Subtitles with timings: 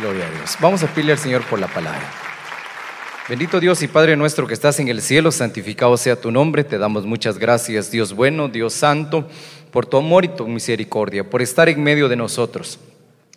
[0.00, 0.56] Gloria a Dios.
[0.60, 2.00] Vamos a pedirle al Señor por la palabra.
[3.28, 6.64] Bendito Dios y Padre nuestro que estás en el cielo, santificado sea tu nombre.
[6.64, 9.28] Te damos muchas gracias, Dios bueno, Dios santo,
[9.70, 12.78] por tu amor y tu misericordia, por estar en medio de nosotros.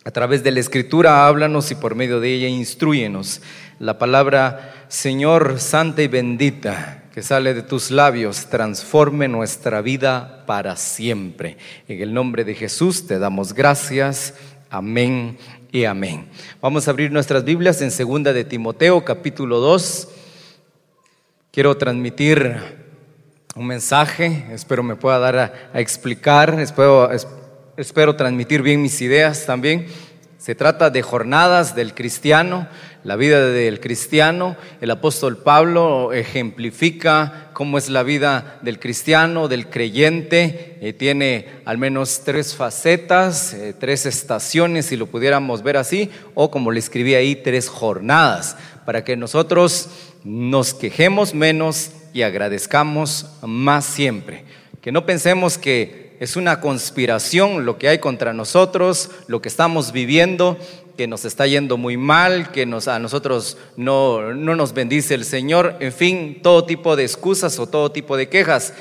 [0.06, 3.42] A través de la Escritura háblanos y por medio de ella instruyenos.
[3.78, 10.76] La palabra Señor santa y bendita que sale de tus labios transforme nuestra vida para
[10.76, 11.58] siempre.
[11.88, 14.32] En el nombre de Jesús te damos gracias.
[14.70, 15.36] Amén
[15.74, 16.28] y amén.
[16.60, 20.06] Vamos a abrir nuestras Biblias en segunda de Timoteo, capítulo 2.
[21.50, 22.60] Quiero transmitir
[23.56, 27.10] un mensaje, espero me pueda dar a, explicar, espero,
[27.76, 29.88] espero transmitir bien mis ideas también.
[30.38, 32.68] Se trata de jornadas del cristiano,
[33.04, 34.56] la vida del cristiano.
[34.80, 40.78] El apóstol Pablo ejemplifica cómo es la vida del cristiano, del creyente.
[40.80, 46.50] Eh, tiene al menos tres facetas, eh, tres estaciones, si lo pudiéramos ver así, o
[46.50, 49.90] como le escribí ahí, tres jornadas, para que nosotros
[50.24, 54.44] nos quejemos menos y agradezcamos más siempre.
[54.80, 59.92] Que no pensemos que es una conspiración lo que hay contra nosotros, lo que estamos
[59.92, 60.58] viviendo,
[60.96, 65.24] que nos está yendo muy mal, que nos, a nosotros no, no nos bendice el
[65.24, 68.74] Señor, en fin, todo tipo de excusas o todo tipo de quejas.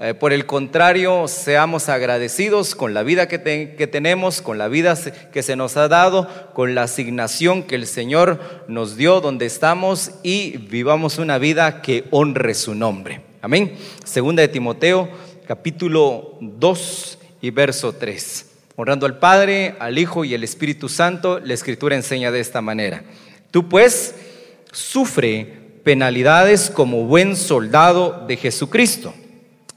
[0.00, 4.96] Eh, por el contrario, seamos agradecidos con la vida que, que, tenemos, con la vida
[5.32, 10.12] que se nos ha dado, con la asignación que el Señor nos dio donde estamos
[10.22, 13.22] y vivamos una vida que honre su nombre.
[13.42, 13.74] Amén.
[14.04, 15.08] Segunda de Timoteo
[15.46, 18.49] capítulo 2 y verso 3.
[18.80, 23.02] Honrando al Padre, al Hijo y al Espíritu Santo, la Escritura enseña de esta manera.
[23.50, 24.14] Tú pues
[24.72, 25.44] sufre
[25.84, 29.12] penalidades como buen soldado de Jesucristo.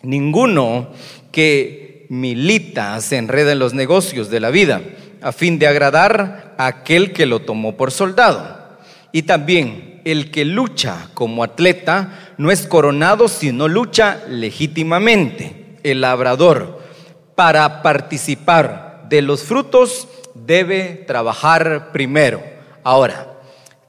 [0.04, 0.94] Ninguno
[1.34, 4.82] que milita se enreda en los negocios de la vida
[5.22, 8.58] a fin de agradar a aquel que lo tomó por soldado.
[9.12, 16.82] Y también el que lucha como atleta no es coronado sino lucha legítimamente el labrador,
[17.36, 22.42] para participar de los frutos, debe trabajar primero.
[22.84, 23.28] Ahora,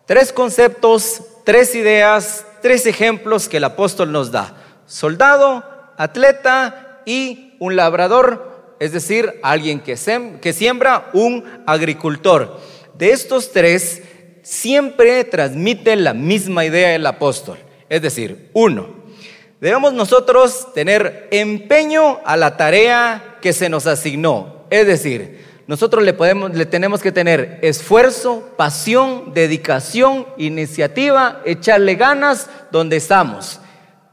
[0.04, 4.54] tres conceptos, tres ideas, tres ejemplos que el apóstol nos da.
[4.84, 5.64] Soldado,
[5.96, 9.96] atleta y un labrador, es decir, alguien que,
[10.42, 12.60] que siembra, un agricultor.
[12.92, 14.02] De estos tres,
[14.42, 17.56] siempre transmite la misma idea el apóstol.
[17.88, 19.04] Es decir, uno,
[19.64, 24.53] Debemos nosotros tener empeño a la tarea que se nos asignó.
[24.74, 33.60] Es decir, nosotros le, tenemos que tener esfuerzo, pasión, dedicación, iniciativa, echarle ganas donde estamos.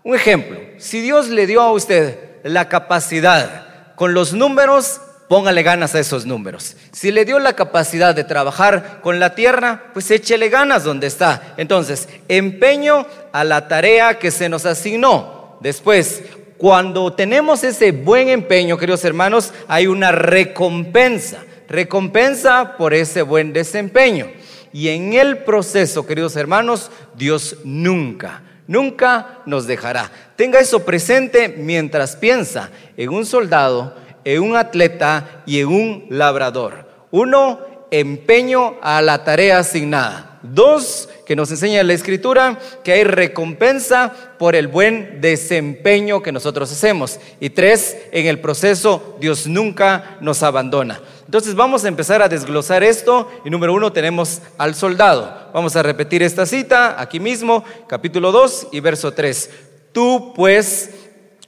[0.04, 5.96] Un ejemplo, si Dios le dio a usted la capacidad con los números, póngale ganas
[5.96, 6.76] a esos números.
[6.92, 11.56] Si le dio la capacidad de trabajar con la tierra, pues échele ganas donde está.
[11.58, 15.58] Entonces, empeño a la tarea que se nos asignó.
[15.60, 16.22] Después,
[16.62, 21.44] cuando tenemos ese buen empeño, queridos hermanos, hay una recompensa.
[21.68, 24.28] Recompensa por ese buen desempeño.
[24.72, 30.12] Y en el proceso, queridos hermanos, Dios nunca, nunca nos dejará.
[30.36, 36.88] Tenga eso presente mientras piensa en un soldado, en un atleta y en un labrador.
[37.10, 40.31] Uno, empeño a la tarea asignada.
[40.44, 46.72] Dos, que nos enseña la escritura que hay recompensa por el buen desempeño que nosotros
[46.72, 47.20] hacemos.
[47.40, 51.00] Y tres, en el proceso Dios nunca nos abandona.
[51.26, 55.50] Entonces vamos a empezar a desglosar esto y número uno tenemos al soldado.
[55.54, 59.50] Vamos a repetir esta cita aquí mismo, capítulo 2 y verso 3.
[59.94, 60.90] Tú pues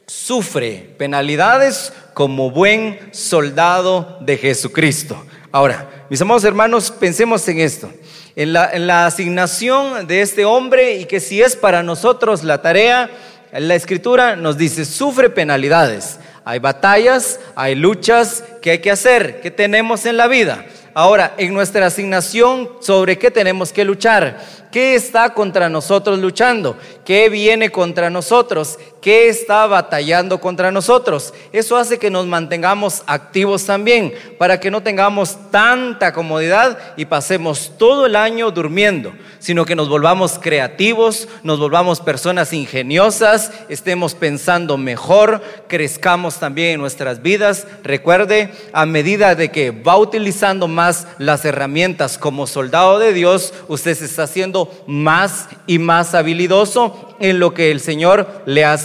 [0.05, 5.21] sufre penalidades como buen soldado de Jesucristo.
[5.53, 7.89] Ahora, mis amados hermanos, pensemos en esto
[8.35, 13.09] en la, asignación de este hombre y que si es para nosotros la tarea,
[13.51, 16.19] la escritura nos dice, sufre penalidades.
[16.45, 20.65] Hay batallas, hay luchas que hay que hacer, que tenemos en la vida.
[20.95, 24.39] Ahora, en nuestra asignación, ¿sobre qué tenemos que luchar?
[24.71, 26.77] ¿Qué está contra nosotros luchando?
[27.05, 28.77] ¿Qué viene contra nosotros?
[29.03, 31.33] ¿Qué está batallando contra nosotros?
[31.51, 37.73] Eso hace que nos mantengamos activos también, para que no tengamos tanta comodidad y pasemos
[37.77, 44.77] todo el año durmiendo, sino que nos volvamos creativos, nos volvamos personas ingeniosas, estemos pensando
[44.77, 47.67] mejor, crezcamos también en nuestras vidas.
[47.83, 53.95] Recuerde, a medida de que va utilizando más las herramientas como soldado de Dios, usted
[53.97, 58.77] se está haciendo más y más habilidoso en lo que el Señor le ha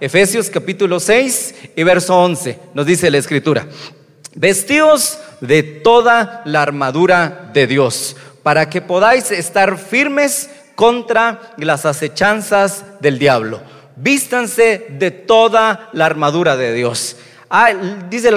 [0.00, 3.66] Efesios capítulo 6 y verso 11 nos dice la escritura,
[4.34, 12.84] vestidos de toda la armadura de Dios para que podáis estar firmes contra las acechanzas
[13.00, 13.62] del diablo.
[13.96, 17.16] Vístanse de toda la armadura de Dios.
[17.48, 17.70] Ah,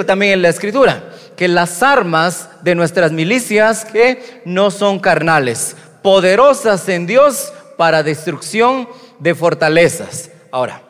[0.06, 6.88] también en la escritura, que las armas de nuestras milicias que no son carnales, poderosas
[6.88, 8.88] en Dios para destrucción
[9.18, 10.30] de fortalezas.
[10.50, 10.82] Ahora,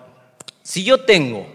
[0.63, 1.47] si yo tengo,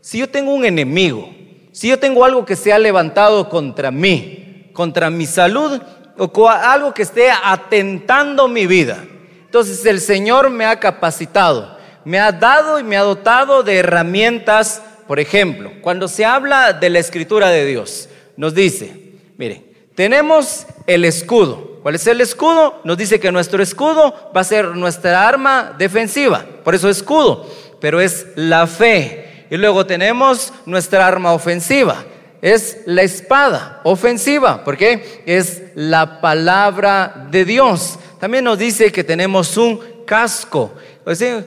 [0.00, 1.34] si yo tengo un enemigo,
[1.72, 5.80] si yo tengo algo que se ha levantado contra mí, contra mi salud
[6.16, 9.04] o algo que esté atentando mi vida,
[9.44, 14.82] entonces el Señor me ha capacitado, me ha dado y me ha dotado de herramientas.
[15.06, 19.64] Por ejemplo, cuando se habla de la escritura de Dios, nos dice, mire,
[19.94, 21.69] tenemos el escudo.
[21.82, 22.80] ¿Cuál es el escudo?
[22.84, 26.44] Nos dice que nuestro escudo va a ser nuestra arma defensiva.
[26.62, 27.46] Por eso escudo.
[27.80, 29.46] Pero es la fe.
[29.50, 32.04] Y luego tenemos nuestra arma ofensiva.
[32.42, 34.62] Es la espada ofensiva.
[34.62, 35.22] ¿Por qué?
[35.24, 37.98] Es la palabra de Dios.
[38.18, 39.80] También nos dice que tenemos un
[40.10, 40.72] casco,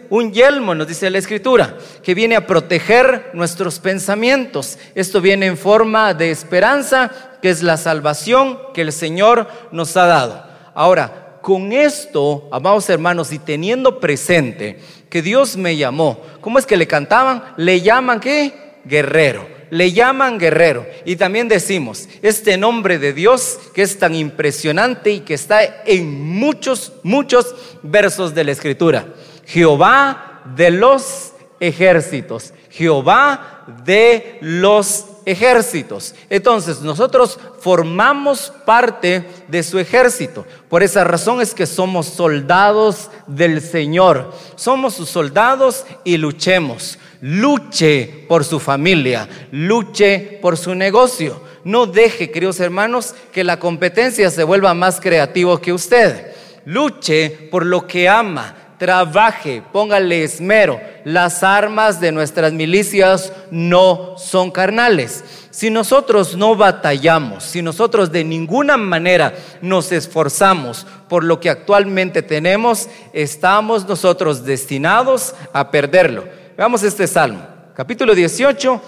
[0.10, 4.77] un yelmo, nos dice la escritura, que viene a proteger nuestros pensamientos.
[4.95, 7.12] Esto viene en forma de esperanza,
[7.42, 10.45] que es la salvación que el Señor nos ha dado.
[10.74, 14.80] Ahora, con esto, amados hermanos, y teniendo presente
[15.10, 17.44] que Dios me llamó, ¿cómo es que le cantaban?
[17.57, 18.80] Le llaman qué?
[18.86, 20.86] Guerrero le llaman guerrero.
[21.04, 26.22] Y también decimos, este nombre de Dios que es tan impresionante y que está en
[26.22, 29.08] muchos, muchos versos de la Escritura.
[29.48, 32.54] Jehová de los ejércitos.
[32.70, 36.14] Jehová de los ejércitos.
[36.30, 40.46] Entonces, nosotros formamos parte de su ejército.
[40.70, 44.34] Por esa razón es que somos soldados del Señor.
[44.56, 51.42] Somos sus soldados y luchemos luche por su familia, luche por su negocio.
[51.64, 56.34] No deje, queridos hermanos, que la competencia se vuelva más creativo que usted.
[56.66, 60.81] Luche por lo que ama, trabaje, póngale esmero.
[61.06, 65.24] Las armas de nuestras milicias no son carnales.
[65.50, 72.22] Si nosotros no batallamos, si nosotros de ninguna manera nos esforzamos por lo que actualmente
[72.22, 76.43] tenemos, estamos nosotros destinados a perderlo.
[76.55, 77.39] Veamos este salmo,
[77.75, 78.81] capítulo 18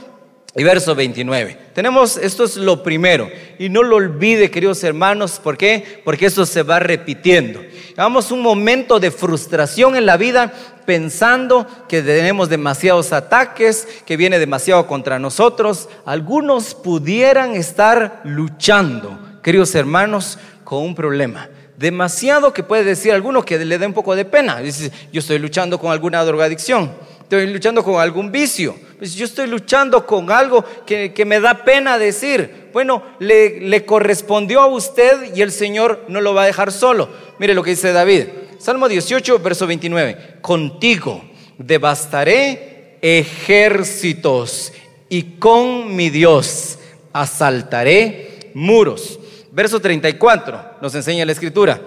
[0.56, 1.58] y verso 29.
[1.74, 3.28] Tenemos, esto es lo primero,
[3.58, 6.02] y no lo olvide, queridos hermanos, ¿por qué?
[6.06, 7.62] Porque eso se va repitiendo.
[7.98, 10.54] Vamos un momento de frustración en la vida
[10.86, 15.90] pensando que tenemos demasiados ataques, que viene demasiado contra nosotros.
[16.06, 23.58] Algunos pudieran estar luchando, queridos hermanos, con un problema demasiado que puede decir alguno que
[23.58, 24.60] le dé un poco de pena.
[24.60, 26.92] Dice, yo estoy luchando con alguna drogadicción
[27.26, 31.98] estoy luchando con algún vicio, pues yo estoy luchando con algo que, me da pena
[31.98, 32.70] decir.
[32.72, 37.10] Bueno, le, le correspondió a usted y el Señor no lo va a dejar solo.
[37.40, 38.26] Mire lo que dice David.
[38.60, 40.38] Salmo 18, verso 29.
[40.42, 41.24] Contigo
[41.58, 44.72] devastaré ejércitos
[45.10, 46.78] y con mi Dios
[47.12, 49.20] asaltaré muros.
[49.52, 51.82] Verso 34 nos enseña la escritura.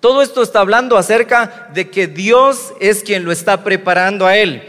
[0.00, 4.62] Todo esto está hablando acerca de que Dios es quien lo está preparando a él,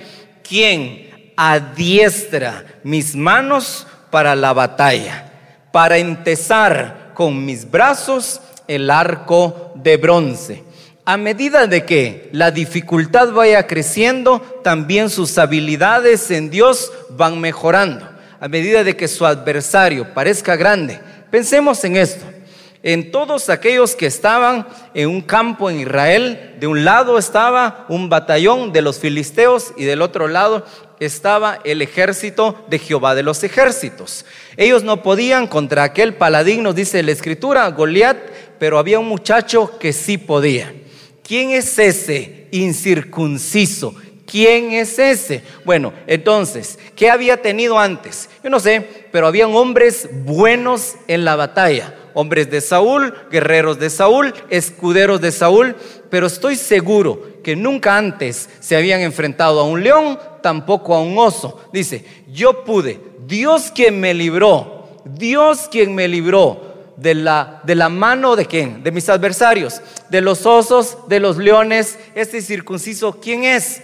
[0.48, 5.32] quien adiestra mis manos para la batalla,
[5.72, 10.64] para entesar con mis brazos el arco de bronce.
[11.06, 18.08] A medida de que la dificultad vaya creciendo, también sus habilidades en Dios van mejorando.
[18.40, 21.00] A medida de que su adversario parezca grande,
[21.32, 22.26] pensemos en esto
[22.88, 26.56] en todos aquellos que estaban en un campo en Israel.
[26.58, 30.66] De un lado estaba un batallón de los filisteos y del otro lado
[31.02, 34.24] estaba el ejército de Jehová de los ejércitos.
[34.56, 38.20] Ellos no podían contra aquel paladín, nos dice la escritura, Goliat,
[38.58, 40.74] pero había un muchacho que sí podía.
[41.28, 43.96] ¿Quién es ese incircunciso?
[44.26, 45.44] ¿Quién es ese?
[45.66, 48.30] Bueno, entonces, ¿qué había tenido antes?
[48.42, 53.92] Yo no sé, pero habían hombres buenos en la batalla hombres de Saúl, guerreros de
[53.92, 55.76] Saúl, escuderos de Saúl,
[56.10, 61.16] pero estoy seguro que nunca antes se habían enfrentado a un león, tampoco a un
[61.20, 61.62] oso.
[61.72, 67.88] Dice, yo pude, Dios quien me libró, Dios quien me libró de la, de la
[67.88, 73.44] mano de quién, de mis adversarios, de los osos, de los leones, este circunciso, ¿quién
[73.44, 73.84] es?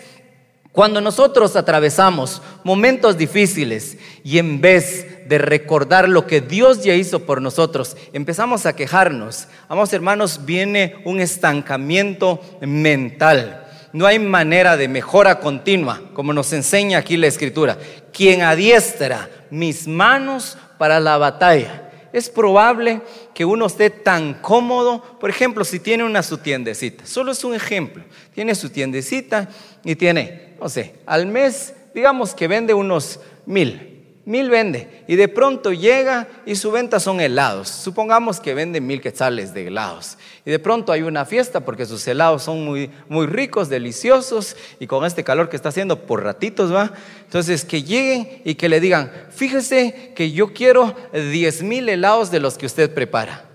[0.72, 7.26] Cuando nosotros atravesamos momentos difíciles y en vez de recordar lo que Dios ya hizo
[7.26, 9.48] por nosotros, empezamos a quejarnos.
[9.70, 13.68] Vamos hermanos, viene un estancamiento mental.
[13.94, 17.78] No hay manera de mejora continua, como nos enseña aquí la escritura.
[18.12, 21.92] Quien adiestra mis manos para la batalla.
[22.12, 23.02] Es probable
[23.34, 27.56] que uno esté tan cómodo, por ejemplo, si tiene una su tiendecita, solo es un
[27.56, 28.04] ejemplo,
[28.36, 29.50] tiene su tiendecita
[29.84, 33.93] y tiene, no sé, al mes, digamos que vende unos mil,
[34.26, 37.70] mil vende y de pronto llega y su venta son helados.
[37.70, 42.08] Supongamos que vende mil quetzales de helados y de pronto hay una fiesta porque sus
[42.08, 46.74] helados son muy, muy ricos, deliciosos y con este calor que está haciendo por ratitos
[46.74, 46.94] va.
[47.26, 52.40] Entonces que lleguen y que le digan, fíjese que yo quiero diez mil helados de
[52.40, 53.46] los que usted prepara.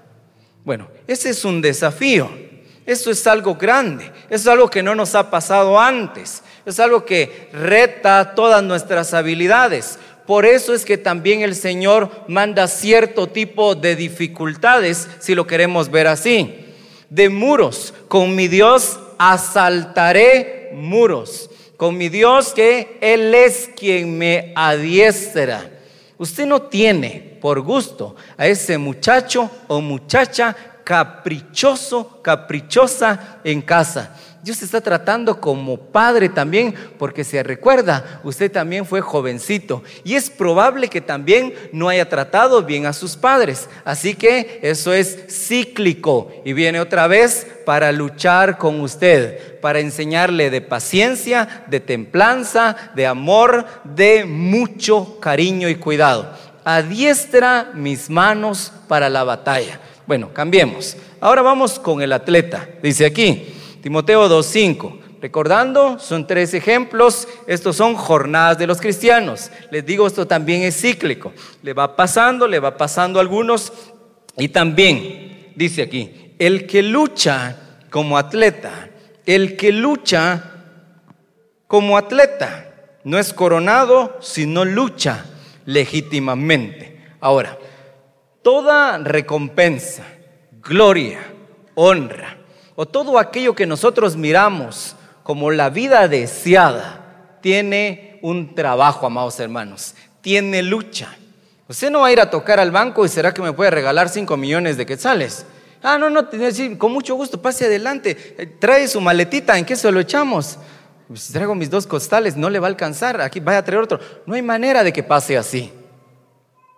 [0.65, 2.49] Bueno, ese es un desafío.
[2.89, 7.05] Eso es algo grande, eso es algo que no nos ha pasado antes, es algo
[7.05, 9.99] que reta todas nuestras habilidades.
[10.29, 15.91] Por eso es que también el Señor manda cierto tipo de dificultades, si lo queremos
[15.91, 16.67] ver así.
[17.09, 21.49] De muros, con mi Dios asaltaré muros.
[21.79, 25.71] Con mi Dios que Él es quien me adiestra.
[26.19, 30.55] Usted no tiene por gusto a ese muchacho o muchacha
[30.85, 34.15] caprichoso, caprichosa en casa.
[34.43, 40.31] Dios está tratando como padre también, porque se recuerda, usted también fue jovencito y es
[40.31, 43.69] probable que también no haya tratado bien a sus padres.
[43.85, 50.51] Así que eso es cíclico y viene otra vez para luchar con usted, para enseñarle
[50.51, 56.33] de paciencia, de templanza, de amor, de mucho cariño y cuidado.
[56.65, 59.81] Adiestra mis manos para la batalla.
[60.07, 60.97] Bueno, cambiemos.
[61.21, 62.69] Ahora vamos con el atleta.
[62.83, 64.99] Dice aquí, Timoteo 2.5.
[65.21, 69.51] Recordando, son tres ejemplos, estos son jornadas de los cristianos.
[69.71, 71.33] Les digo, esto también es cíclico.
[71.63, 73.73] Le va pasando, le va pasando a algunos.
[74.37, 77.57] Y también, dice aquí, el que lucha
[77.91, 78.91] como atleta,
[79.27, 80.53] el que lucha
[81.67, 85.25] como atleta, no es coronado, sino lucha
[85.67, 87.01] legítimamente.
[87.21, 87.59] Ahora,
[88.43, 90.05] toda recompensa,
[90.63, 91.19] gloria,
[91.75, 92.38] honra,
[92.81, 94.95] o todo aquello que nosotros miramos
[95.25, 101.09] como la vida deseada, tiene un trabajo, amados hermanos, tiene lucha.
[101.67, 104.09] Usted no va a ir a tocar al banco y será que me puede regalar
[104.09, 105.45] 5 millones de quetzales.
[105.83, 106.29] Ah, no, no,
[106.79, 110.57] con mucho gusto, pase adelante, eh, trae su maletita, ¿en qué se lo echamos?
[111.09, 113.83] Pues, si traigo mis dos costales, no le va a alcanzar, aquí vaya a traer
[113.83, 113.99] otro.
[114.25, 115.73] No hay manera de que pase así.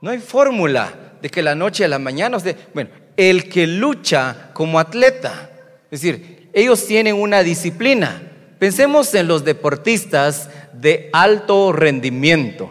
[0.00, 2.88] No hay fórmula de que la noche a la mañana, usted, bueno,
[3.18, 5.49] el que lucha como atleta,
[5.90, 8.22] es decir, ellos tienen una disciplina.
[8.58, 12.70] Pensemos en los deportistas de alto rendimiento,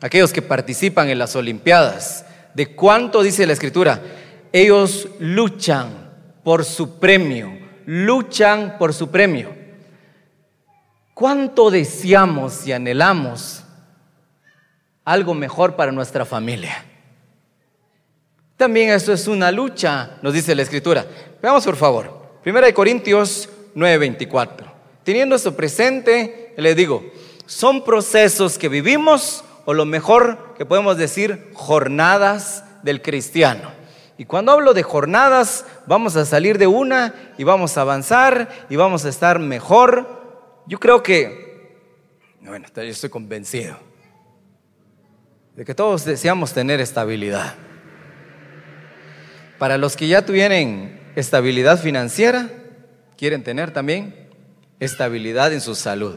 [0.00, 2.24] aquellos que participan en las Olimpiadas.
[2.54, 4.00] ¿De cuánto dice la Escritura?
[4.52, 6.10] Ellos luchan
[6.44, 9.54] por su premio, luchan por su premio.
[11.14, 13.64] ¿Cuánto deseamos y anhelamos
[15.04, 16.84] algo mejor para nuestra familia?
[18.56, 21.04] También eso es una lucha, nos dice la Escritura.
[21.42, 22.19] Veamos por favor.
[22.42, 24.72] Primera de Corintios 9:24.
[25.04, 27.04] Teniendo esto presente, le digo,
[27.44, 33.70] son procesos que vivimos o lo mejor que podemos decir, jornadas del cristiano.
[34.16, 38.76] Y cuando hablo de jornadas, vamos a salir de una y vamos a avanzar y
[38.76, 40.62] vamos a estar mejor.
[40.66, 41.76] Yo creo que,
[42.40, 43.76] bueno, yo estoy convencido
[45.56, 47.54] de que todos deseamos tener estabilidad.
[49.58, 52.50] Para los que ya tuvieron estabilidad financiera,
[53.16, 54.28] quieren tener también
[54.80, 56.16] estabilidad en su salud.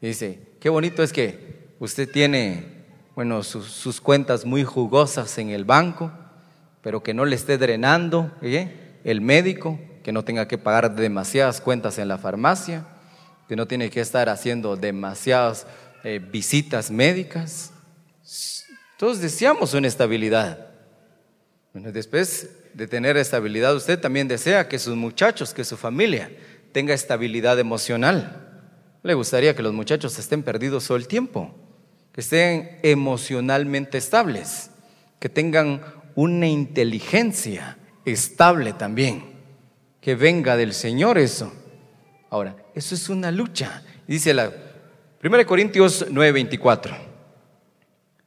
[0.00, 6.12] dice, qué bonito es que usted tiene, bueno, sus, cuentas muy jugosas en el banco,
[6.82, 11.98] pero que no le esté drenando el médico, que no tenga que pagar demasiadas cuentas
[11.98, 12.86] en la farmacia,
[13.48, 15.66] que no tiene que estar haciendo demasiadas
[16.04, 17.72] eh, visitas médicas.
[18.98, 20.69] Todos deseamos una estabilidad.
[21.72, 26.30] Bueno, después de tener estabilidad, usted también desea que sus muchachos, que su familia
[26.72, 28.64] tenga estabilidad emocional.
[29.02, 31.54] Le gustaría que los muchachos estén perdidos todo el tiempo,
[32.12, 34.70] que estén emocionalmente estables,
[35.20, 35.82] que tengan
[36.16, 39.34] una inteligencia estable también,
[40.00, 41.52] que venga del Señor eso.
[42.30, 43.84] Ahora, eso es una lucha.
[44.08, 44.52] Dice la
[45.22, 46.96] 1 Corintios 9:24.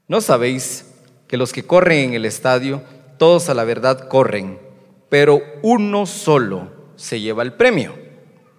[0.07, 0.85] ¿No sabéis
[1.27, 2.83] que los que corren en el estadio
[3.23, 4.59] todos a la verdad corren,
[5.07, 7.95] pero uno solo se lleva el premio.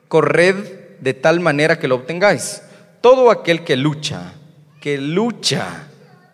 [0.09, 2.63] Corred de tal manera que lo obtengáis.
[3.03, 4.33] Todo aquel que lucha,
[4.81, 5.89] que lucha,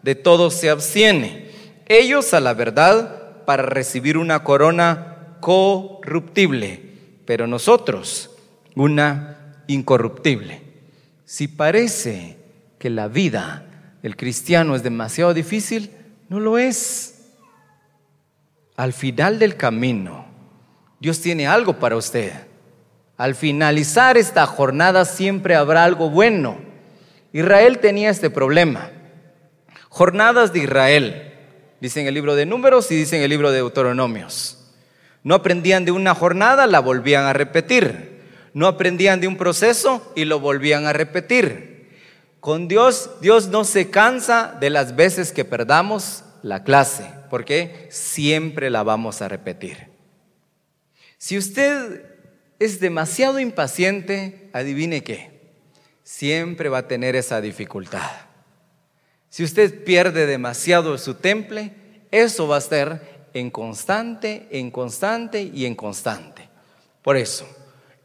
[0.05, 1.51] de todo se abstiene.
[1.89, 6.83] Ellos a la verdad para recibir una corona corruptible,
[7.25, 8.31] pero nosotros
[8.77, 10.63] una incorruptible.
[11.25, 12.37] Si parece
[12.79, 13.67] que la vida
[14.05, 15.91] del cristiano es demasiado difícil,
[16.29, 17.17] no lo es.
[18.81, 20.25] Al final del camino,
[21.01, 22.33] Dios tiene algo para usted.
[23.19, 26.57] Al finalizar esta jornada siempre habrá algo bueno.
[27.35, 28.91] Israel tenía este problema.
[29.91, 31.35] Jornadas de Israel,
[31.83, 34.73] dice en el libro de Números y dice en el libro de Deuteronomios.
[35.25, 38.23] No aprendían de una jornada, la volvían a repetir.
[38.55, 41.91] No aprendían de un proceso y lo volvían a repetir.
[42.41, 48.71] Con Dios, Dios no se cansa de las veces que perdamos la clase, porque siempre
[48.71, 49.89] la vamos a repetir.
[51.19, 52.05] Si usted
[52.59, 55.31] es demasiado impaciente, adivine qué,
[56.03, 58.11] siempre va a tener esa dificultad.
[59.29, 61.73] Si usted pierde demasiado su temple,
[62.11, 66.49] eso va a estar en constante, en constante y en constante.
[67.03, 67.49] Por eso,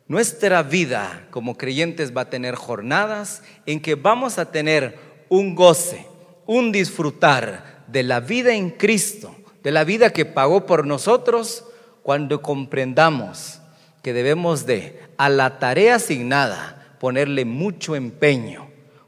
[0.08, 5.00] nuestra vida como creyentes va a tener jornadas en que vamos a tener
[5.30, 6.06] un goce,
[6.46, 11.66] un disfrutar, de la vida en Cristo, de la vida que pagó por nosotros,
[12.04, 13.60] cuando comprendamos
[14.04, 18.68] que debemos de, a la tarea asignada, ponerle mucho empeño,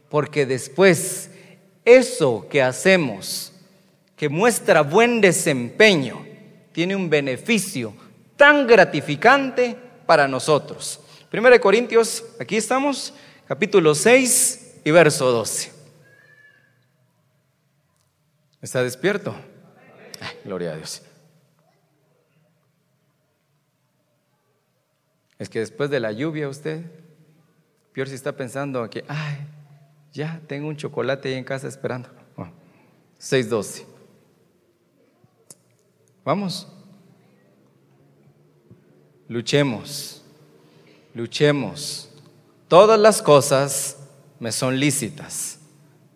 [0.09, 1.29] porque después
[1.85, 3.53] eso que hacemos,
[4.15, 6.25] que muestra buen desempeño,
[6.71, 7.93] tiene un beneficio
[8.35, 10.99] tan gratificante para nosotros.
[11.29, 13.13] Primera de Corintios, aquí estamos,
[13.47, 15.76] capítulo 6 y verso 12.
[18.61, 19.35] ¿Está despierto?
[20.43, 21.01] gloria a Dios.
[25.37, 26.83] Es que después de la lluvia usted,
[27.93, 29.47] peor si está pensando que, ay,
[30.11, 32.09] ya tengo un chocolate ahí en casa esperando.
[33.19, 33.85] 6.12.
[36.23, 36.67] Vamos.
[39.27, 40.23] Luchemos,
[41.13, 42.09] luchemos.
[42.67, 43.97] Todas las cosas
[44.39, 45.59] me son lícitas,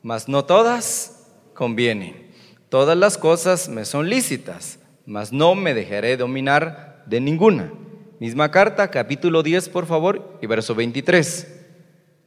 [0.01, 2.30] mas no todas convienen.
[2.71, 7.73] Todas las cosas me son lícitas, mas no me dejaré dominar de ninguna.
[8.17, 11.65] Misma carta, capítulo 10, por favor, y verso 23.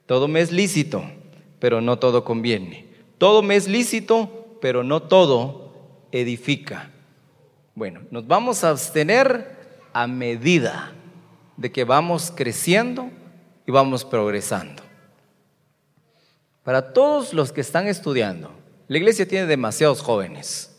[0.05, 1.03] Todo me es lícito,
[1.61, 2.85] pero no todo conviene.
[3.17, 5.73] Todo me es lícito, pero no todo
[6.13, 6.91] edifica.
[7.75, 9.57] Bueno, nos vamos a abstener
[9.95, 10.93] a medida
[11.57, 13.09] de que vamos creciendo
[13.67, 14.83] y vamos progresando.
[16.65, 20.71] Para todos los que están estudiando, la iglesia tiene demasiados jóvenes.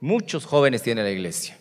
[0.00, 1.58] Muchos jóvenes tiene la iglesia.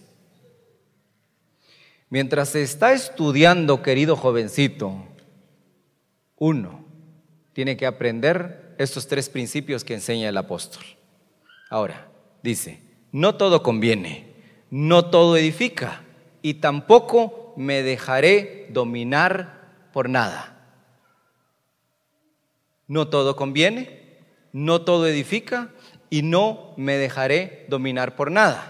[2.09, 5.07] Mientras se está estudiando, querido jovencito,
[6.37, 6.85] uno
[7.53, 10.83] tiene que aprender estos tres principios que enseña el apóstol.
[11.69, 12.07] Ahora,
[12.43, 14.33] dice, no todo conviene,
[14.69, 16.03] no todo edifica
[16.41, 20.49] y tampoco me dejaré dominar por nada.
[22.87, 24.02] No todo conviene,
[24.53, 25.69] no todo edifica
[26.09, 28.69] y no me dejaré dominar por nada.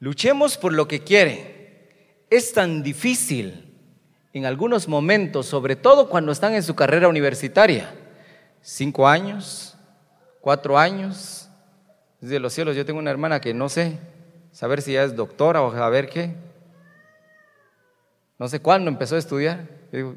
[0.00, 2.26] Luchemos por lo que quiere.
[2.28, 3.72] Es tan difícil
[4.34, 7.94] en algunos momentos, sobre todo cuando están en su carrera universitaria.
[8.60, 9.76] Cinco años,
[10.40, 11.48] cuatro años.
[12.20, 13.98] Desde los cielos, yo tengo una hermana que no sé,
[14.50, 16.34] saber si ya es doctora o saber qué.
[18.38, 19.68] No sé cuándo empezó a estudiar.
[19.92, 20.16] digo,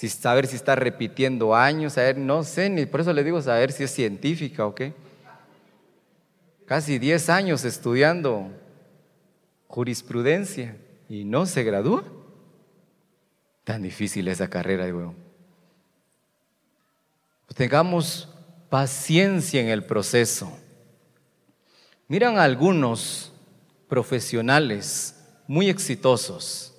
[0.00, 3.70] si saber si está repitiendo años, saber, no sé, ni por eso le digo saber
[3.70, 4.94] si es científica o qué.
[6.64, 8.50] Casi 10 años estudiando
[9.66, 10.74] jurisprudencia
[11.06, 12.02] y no se gradúa.
[13.62, 15.14] Tan difícil esa carrera, digo.
[17.54, 18.26] Tengamos
[18.70, 20.50] paciencia en el proceso.
[22.08, 23.34] Miran algunos
[23.86, 25.14] profesionales
[25.46, 26.69] muy exitosos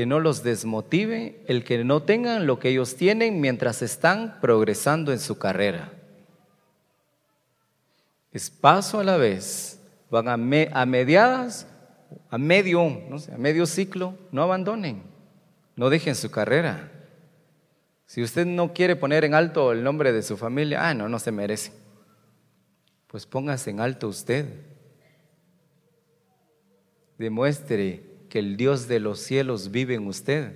[0.00, 5.12] que no los desmotive el que no tengan lo que ellos tienen mientras están progresando
[5.12, 5.92] en su carrera.
[8.32, 9.78] Es paso a la vez,
[10.10, 11.66] van a, mediadas,
[12.30, 15.02] a medio, no sé, a medio ciclo, no abandonen,
[15.76, 16.90] no dejen su carrera.
[18.06, 21.18] Si usted no quiere poner en alto el nombre de su familia, ah, no, no
[21.18, 21.74] se merece.
[23.06, 24.46] Pues póngase en alto usted.
[27.18, 30.54] Demuestre que el Dios de los cielos vive en usted.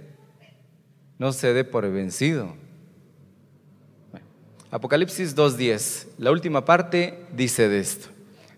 [1.19, 2.57] No se dé por vencido.
[4.71, 8.09] Apocalipsis 2.10, la última parte dice de esto.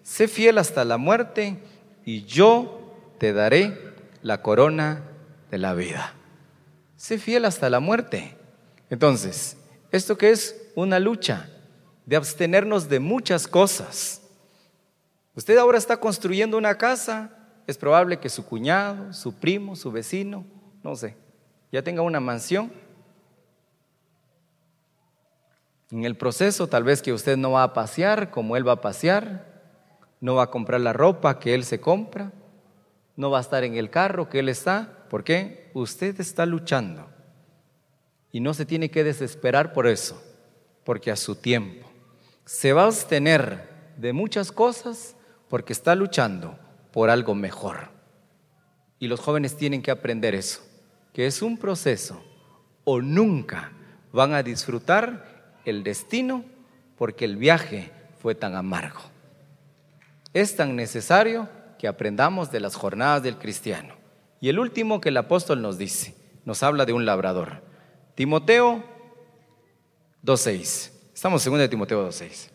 [0.02, 1.58] Sé fiel hasta la muerte
[2.04, 3.76] y yo te daré
[4.22, 5.02] la corona
[5.50, 6.14] de la vida.
[6.96, 8.36] Sé fiel hasta la muerte.
[8.88, 9.56] Entonces,
[9.90, 10.62] ¿esto que es?
[10.74, 11.50] Una lucha
[12.04, 14.22] de abstenernos de muchas cosas.
[15.34, 17.35] Usted ahora está construyendo una casa,
[17.66, 20.44] es probable que su cuñado, su primo, su vecino,
[20.82, 21.16] no sé,
[21.72, 22.72] ya tenga una mansión.
[25.90, 28.80] En el proceso tal vez que usted no va a pasear como él va a
[28.80, 29.62] pasear,
[30.20, 32.32] no va a comprar la ropa que él se compra,
[33.16, 35.06] no va a estar en el carro que él está.
[35.08, 35.70] ¿Por qué?
[35.74, 37.08] Usted está luchando.
[38.32, 40.22] Y no se tiene que desesperar por eso,
[40.84, 41.86] porque a su tiempo
[42.46, 45.16] se va a abstener de muchas cosas
[45.48, 46.56] porque está luchando
[46.96, 47.90] por algo mejor.
[48.98, 50.62] Y los jóvenes tienen que aprender eso,
[51.12, 52.24] que es un proceso
[52.84, 53.70] o nunca
[54.12, 56.42] van a disfrutar el destino
[56.96, 57.90] porque el viaje
[58.22, 59.02] fue tan amargo.
[60.32, 63.94] Es tan necesario que aprendamos de las jornadas del cristiano.
[64.40, 66.14] Y el último que el apóstol nos dice,
[66.46, 67.62] nos habla de un labrador.
[68.14, 68.82] Timoteo
[70.24, 70.92] 2.6.
[71.12, 72.48] Estamos en 2 de Timoteo 2.6.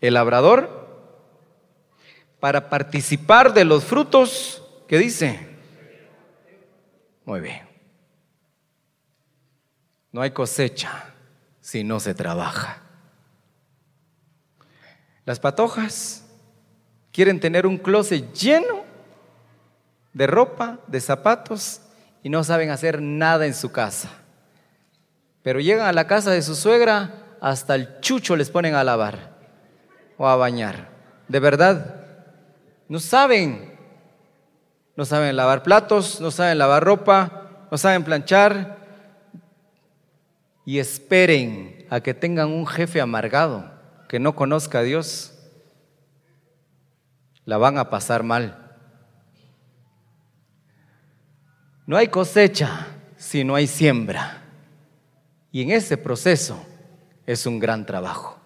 [0.00, 0.85] El labrador,
[2.40, 5.48] para participar de los frutos, ¿qué dice?
[7.24, 7.66] Muy bien.
[10.12, 11.12] No hay cosecha
[11.60, 12.82] si no se trabaja.
[15.24, 16.24] Las patojas
[17.12, 18.84] quieren tener un closet lleno
[20.12, 21.80] de ropa, de zapatos
[22.22, 24.10] y no saben hacer nada en su casa.
[25.42, 29.36] Pero llegan a la casa de su suegra, hasta el chucho les ponen a lavar
[30.16, 30.88] o a bañar.
[31.28, 32.05] De verdad,
[32.88, 33.76] no saben.
[34.96, 38.78] No saben lavar platos, no saben lavar ropa, no saben planchar.
[40.64, 43.70] Y esperen a que tengan un jefe amargado
[44.08, 45.32] que no conozca a Dios,
[47.44, 48.74] la van a pasar mal.
[51.86, 54.42] No hay cosecha si no hay siembra.
[55.52, 56.64] Y en ese proceso
[57.26, 58.38] es un gran trabajo.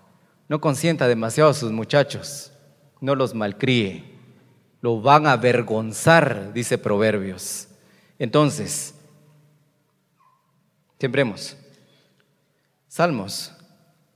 [0.48, 2.52] No consienta demasiado a sus muchachos,
[3.00, 4.09] no los malcríe,
[4.80, 7.68] lo van a avergonzar, dice Proverbios.
[8.18, 8.94] Entonces,
[10.98, 11.56] sembremos.
[12.88, 13.52] Salmos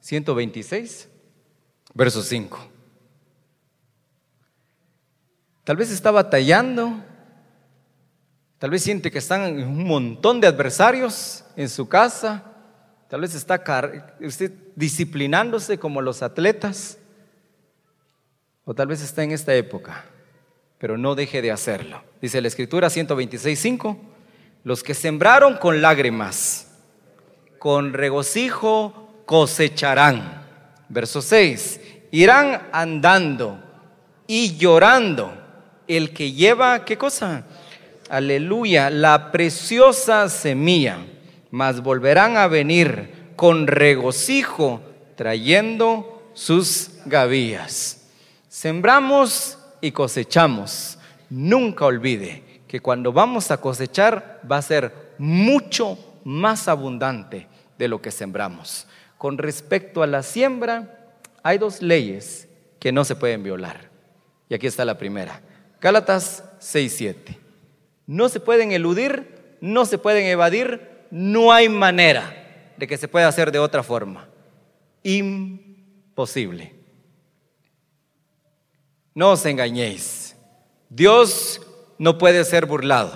[0.01, 1.09] 126
[1.95, 2.59] verso 5.
[5.63, 7.03] Tal vez está batallando,
[8.59, 12.45] tal vez siente que están un montón de adversarios en su casa,
[13.09, 13.63] tal vez está
[14.77, 16.99] disciplinándose como los atletas,
[18.67, 20.05] o tal vez está en esta época,
[20.85, 22.03] pero no deje de hacerlo.
[22.21, 23.97] Dice la Escritura 126.5,
[24.65, 26.73] los que sembraron con lágrimas,
[27.59, 30.45] con regocijo cosecharán.
[30.91, 33.65] Verso 6, irán andando
[34.27, 35.33] y llorando
[35.89, 37.47] el que lleva, ¿qué cosa?
[38.11, 40.99] Aleluya, la preciosa semilla,
[41.51, 44.83] mas volverán a venir con regocijo
[45.17, 48.03] trayendo sus gavillas.
[48.51, 50.99] Sembramos y cosechamos.
[51.29, 58.01] Nunca olvide que cuando vamos a cosechar va a ser mucho más abundante de lo
[58.01, 58.87] que sembramos.
[59.19, 62.49] Con respecto a la siembra, hay dos leyes
[62.81, 63.91] que no se pueden violar.
[64.49, 65.43] Y aquí está la primera.
[65.83, 67.37] Gálatas 6:7.
[68.07, 73.29] No se pueden eludir, no se pueden evadir, no hay manera de que se pueda
[73.29, 74.29] hacer de otra forma.
[75.03, 76.73] Imposible.
[79.15, 80.37] No os engañéis.
[80.89, 81.61] Dios
[81.99, 83.13] no puede ser burlado,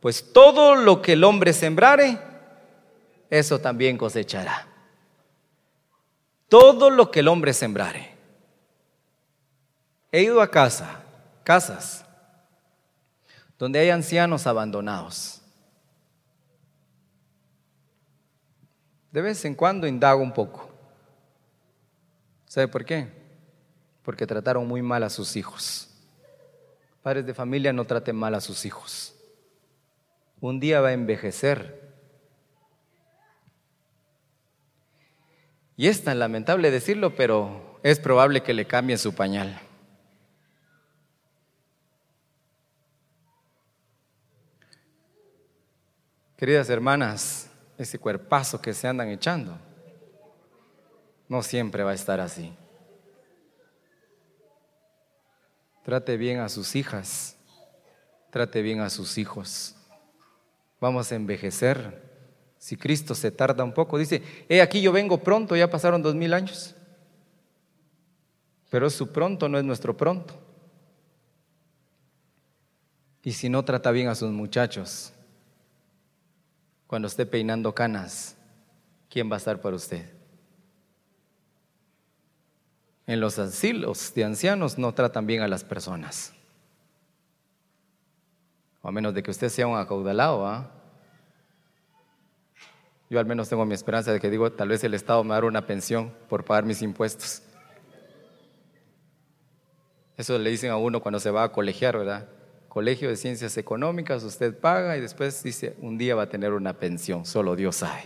[0.00, 2.18] pues todo lo que el hombre sembrare,
[3.30, 4.68] eso también cosechará.
[6.48, 8.16] Todo lo que el hombre sembrare.
[10.12, 11.02] He ido a casa,
[11.44, 12.04] casas,
[13.58, 15.42] donde hay ancianos abandonados.
[19.10, 20.70] De vez en cuando indago un poco.
[22.46, 23.17] ¿Sabe por qué?
[24.08, 25.86] Porque trataron muy mal a sus hijos.
[27.02, 29.14] Padres de familia no traten mal a sus hijos.
[30.40, 31.92] Un día va a envejecer
[35.76, 39.60] Y es tan lamentable decirlo, pero es probable que le cambien su pañal.
[46.38, 49.58] Queridas hermanas, ese cuerpazo que se andan echando,
[51.28, 52.54] no siempre va a estar así.
[55.88, 57.34] Trate bien a sus hijas,
[58.28, 59.74] trate bien a sus hijos.
[60.82, 62.02] Vamos a envejecer
[62.58, 66.14] si Cristo se tarda un poco, dice, he aquí yo vengo pronto, ya pasaron dos
[66.14, 66.74] mil años.
[68.68, 70.34] Pero su pronto no es nuestro pronto.
[73.22, 75.14] Y si no trata bien a sus muchachos,
[76.86, 78.36] cuando esté peinando canas,
[79.08, 80.17] ¿quién va a estar para usted?
[83.08, 86.34] En los asilos de ancianos no tratan bien a las personas.
[88.82, 90.70] O a menos de que usted sea un acaudalado, ¿ah?
[93.08, 95.46] Yo al menos tengo mi esperanza de que digo, tal vez el Estado me dará
[95.46, 97.40] una pensión por pagar mis impuestos.
[100.18, 102.28] Eso le dicen a uno cuando se va a colegiar, ¿verdad?
[102.68, 106.74] Colegio de Ciencias Económicas, usted paga y después dice, un día va a tener una
[106.74, 108.02] pensión, solo Dios sabe.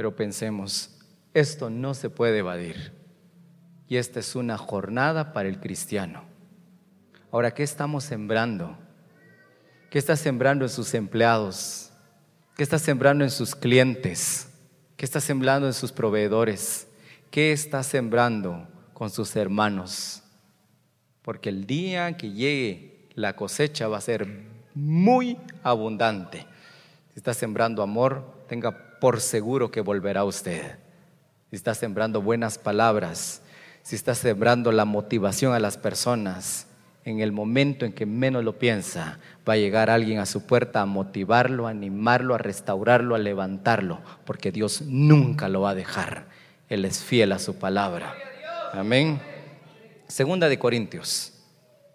[0.00, 0.88] Pero pensemos,
[1.34, 2.90] esto no se puede evadir.
[3.86, 6.24] Y esta es una jornada para el cristiano.
[7.30, 8.78] Ahora, ¿qué estamos sembrando?
[9.90, 11.92] ¿Qué está sembrando en sus empleados?
[12.56, 14.48] ¿Qué está sembrando en sus clientes?
[14.96, 16.88] ¿Qué está sembrando en sus proveedores?
[17.30, 20.22] ¿Qué está sembrando con sus hermanos?
[21.20, 26.46] Porque el día que llegue la cosecha va a ser muy abundante.
[27.12, 30.78] Si está sembrando amor, tenga por seguro que volverá usted.
[31.50, 33.42] Si está sembrando buenas palabras,
[33.82, 36.66] si está sembrando la motivación a las personas,
[37.04, 40.82] en el momento en que menos lo piensa, va a llegar alguien a su puerta
[40.82, 46.26] a motivarlo, a animarlo, a restaurarlo, a levantarlo, porque Dios nunca lo va a dejar.
[46.68, 48.14] Él es fiel a su palabra.
[48.72, 49.20] Amén.
[50.06, 51.32] Segunda de Corintios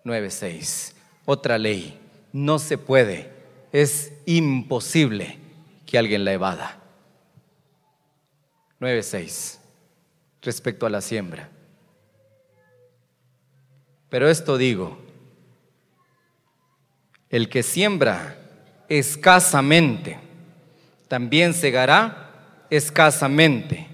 [0.03, 0.93] 9:6.
[1.25, 1.99] Otra ley.
[2.33, 3.31] No se puede,
[3.71, 5.39] es imposible
[5.85, 6.81] que alguien la evada.
[8.79, 9.59] 9:6.
[10.41, 11.49] Respecto a la siembra.
[14.09, 14.97] Pero esto digo,
[17.29, 18.37] el que siembra
[18.87, 20.19] escasamente,
[21.07, 23.87] también segará escasamente.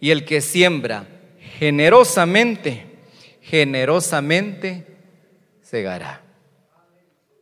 [0.00, 1.06] Y el que siembra
[1.58, 2.86] generosamente,
[3.42, 4.86] generosamente
[5.60, 6.22] segará.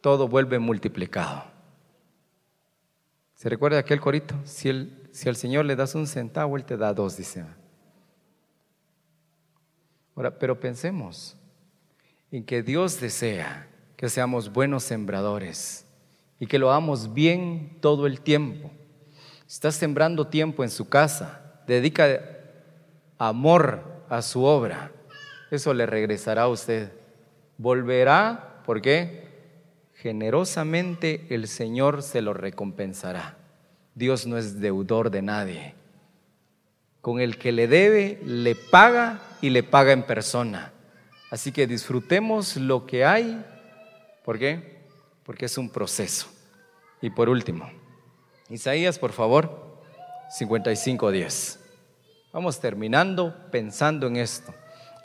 [0.00, 1.44] Todo vuelve multiplicado.
[3.34, 4.34] ¿Se recuerda aquel corito?
[4.44, 7.42] Si, el, si al Señor le das un centavo, Él te da dos, dice.
[10.14, 11.38] Ahora, pero pensemos,
[12.30, 15.86] en que Dios desea que seamos buenos sembradores
[16.38, 18.70] y que lo hagamos bien todo el tiempo.
[19.46, 22.20] Si está sembrando tiempo en su casa, dedica
[23.16, 24.92] amor a su obra,
[25.50, 26.92] eso le regresará a usted.
[27.56, 29.30] Volverá, ¿por qué?
[29.94, 33.45] Generosamente el Señor se lo recompensará.
[33.96, 35.74] Dios no es deudor de nadie.
[37.00, 40.72] Con el que le debe, le paga y le paga en persona.
[41.30, 43.42] Así que disfrutemos lo que hay.
[44.22, 44.82] ¿Por qué?
[45.24, 46.26] Porque es un proceso.
[47.00, 47.70] Y por último,
[48.50, 49.80] Isaías, por favor,
[50.38, 51.58] 55.10.
[52.34, 54.54] Vamos terminando pensando en esto.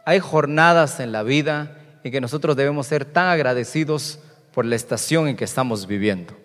[0.03, 4.19] Hay jornadas en la vida en que nosotros debemos ser tan agradecidos
[4.53, 6.40] por la estación en que estamos viviendo.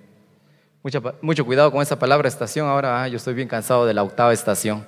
[1.20, 2.68] Mucho, cuidado con esa palabra estación.
[2.68, 4.87] Ahora ah, yo estoy bien cansado de la octava estación.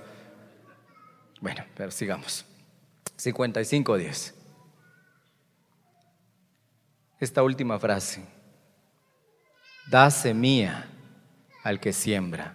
[1.41, 2.45] Bueno, pero sigamos.
[3.19, 4.39] 55.10
[7.21, 8.25] esta última frase.
[9.91, 10.87] Da semilla
[11.65, 12.55] al que siembra.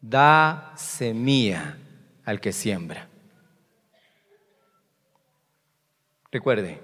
[0.00, 1.76] Da semilla
[2.24, 3.08] al que siembra.
[6.30, 6.80] Recuerde,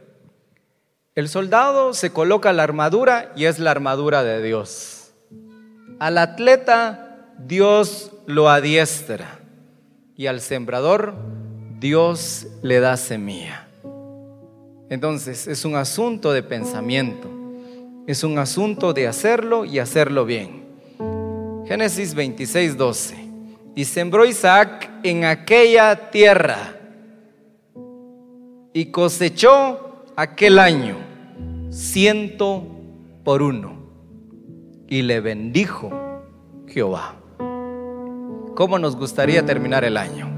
[1.15, 4.98] el soldado se coloca la armadura y es la armadura de Dios.
[5.99, 9.41] Al atleta Dios lo adiestra
[10.17, 11.15] y al sembrador
[11.81, 13.69] Dios le da semilla.
[14.91, 17.29] Entonces es un asunto de pensamiento,
[18.07, 20.65] es un asunto de hacerlo y hacerlo bien.
[21.67, 23.17] Génesis 26, 12.
[23.75, 26.75] Y sembró Isaac en aquella tierra
[28.73, 30.97] y cosechó aquel año
[31.71, 32.65] ciento
[33.25, 33.78] por uno.
[34.89, 35.91] Y le bendijo
[36.67, 37.15] Jehová.
[38.57, 40.29] ¿Cómo nos gustaría terminar el año?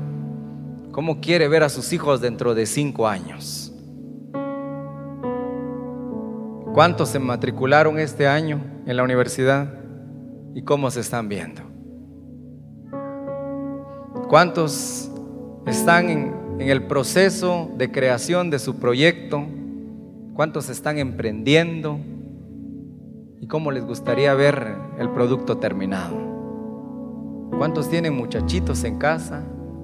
[0.93, 3.73] ¿Cómo quiere ver a sus hijos dentro de cinco años?
[6.75, 9.73] ¿Cuántos se matricularon este año en la universidad
[10.55, 11.63] y cómo se están viendo?
[14.29, 15.11] ¿Cuántos
[15.67, 19.47] están en, el proceso de creación de su proyecto?
[20.35, 21.99] ¿Cuántos están emprendiendo?
[23.41, 26.15] ¿Y cómo les gustaría ver el producto terminado?
[27.57, 29.43] ¿Cuántos tienen muchachitos en casa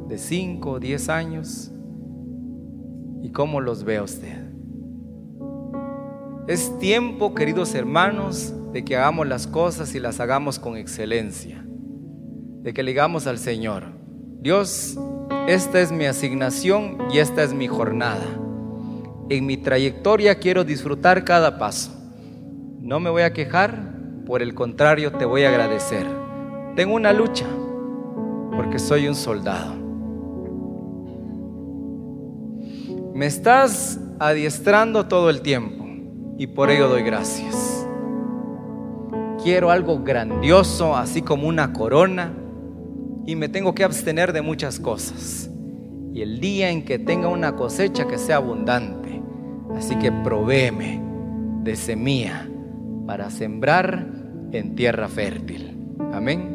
[0.08, 1.72] de 5 o 10 años?
[3.22, 4.44] ¿Y cómo los ve usted?
[6.46, 11.64] Es tiempo, queridos hermanos, de que hagamos las cosas y las hagamos con excelencia.
[12.62, 13.84] De que le digamos al Señor,
[14.42, 14.98] Dios,
[15.48, 18.26] esta es mi asignación y esta es mi jornada.
[19.30, 21.95] En mi trayectoria quiero disfrutar cada paso.
[22.86, 23.96] No me voy a quejar,
[24.26, 26.06] por el contrario te voy a agradecer.
[26.76, 27.44] Tengo una lucha
[28.54, 29.74] porque soy un soldado.
[33.12, 35.84] Me estás adiestrando todo el tiempo
[36.38, 37.88] y por ello doy gracias.
[39.42, 42.34] Quiero algo grandioso, así como una corona,
[43.26, 45.50] y me tengo que abstener de muchas cosas.
[46.14, 49.20] y el día en que tenga una cosecha que sea abundante.
[49.76, 51.02] Así que provéeme
[51.64, 52.48] de semilla
[53.06, 54.06] para sembrar
[54.52, 55.76] en tierra fértil.
[56.12, 56.52] Amén.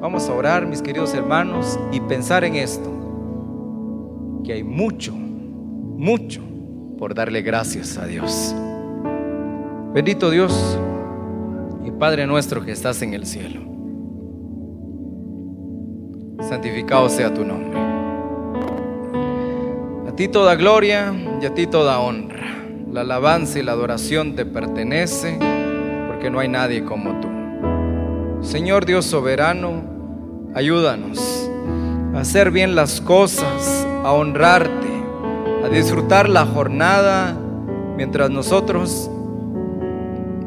[0.00, 2.90] Vamos a orar, mis queridos hermanos, y pensar en esto,
[4.44, 6.42] que hay mucho, mucho
[6.98, 8.54] por darle gracias a Dios.
[9.92, 10.78] Bendito Dios
[11.84, 13.60] y Padre nuestro que estás en el cielo.
[16.48, 17.78] Santificado sea tu nombre.
[20.08, 22.44] A ti toda gloria y a ti toda honra.
[22.92, 25.38] La alabanza y la adoración te pertenece
[26.24, 27.28] porque no hay nadie como tú.
[28.40, 29.84] Señor Dios soberano,
[30.54, 31.50] ayúdanos
[32.14, 34.88] a hacer bien las cosas, a honrarte,
[35.62, 37.36] a disfrutar la jornada
[37.98, 39.10] mientras nosotros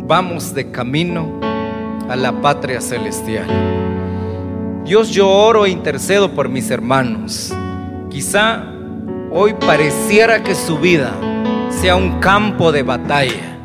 [0.07, 1.39] vamos de camino
[2.09, 3.45] a la patria celestial.
[4.83, 7.53] Dios, yo oro e intercedo por mis hermanos.
[8.09, 8.63] Quizá
[9.29, 11.13] hoy pareciera que su vida
[11.69, 13.56] sea un campo de batalla.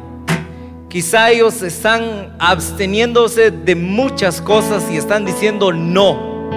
[0.92, 6.50] Quizá ellos están absteniéndose de muchas cosas y están diciendo no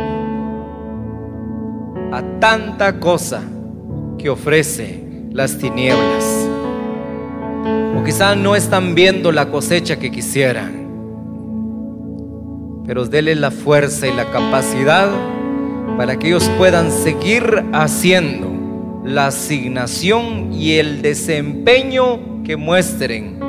[2.11, 3.41] a tanta cosa
[4.17, 6.49] que ofrece las tinieblas.
[7.97, 10.85] O quizá no están viendo la cosecha que quisieran.
[12.85, 15.07] Pero dele la fuerza y la capacidad
[15.97, 18.51] para que ellos puedan seguir haciendo
[19.05, 23.44] la asignación y el desempeño que muestren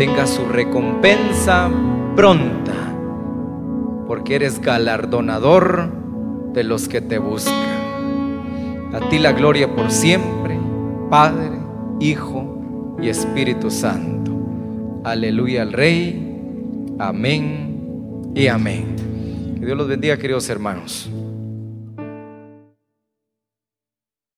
[0.00, 1.70] tenga su recompensa
[2.16, 2.96] pronta,
[4.06, 5.92] porque eres galardonador
[6.54, 8.94] de los que te buscan.
[8.94, 10.58] A ti la gloria por siempre,
[11.10, 11.50] Padre,
[12.00, 14.32] Hijo y Espíritu Santo.
[15.04, 16.94] Aleluya al Rey.
[16.98, 18.96] Amén y amén.
[19.58, 21.10] Que Dios los bendiga, queridos hermanos.